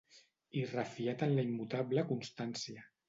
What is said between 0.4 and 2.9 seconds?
I refiat en la immutable constància